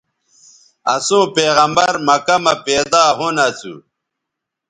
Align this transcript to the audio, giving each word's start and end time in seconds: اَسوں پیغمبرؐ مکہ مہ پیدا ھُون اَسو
اَسوں 0.93 1.25
پیغمبرؐ 1.35 1.97
مکہ 2.07 2.35
مہ 2.43 2.53
پیدا 2.65 3.03
ھُون 3.17 3.35
اَسو 3.47 3.73